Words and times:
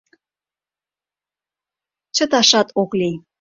—Чыташат 2.15 2.67
ок 2.81 2.91
лий. 2.99 3.15